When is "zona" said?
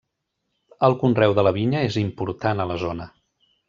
2.89-3.13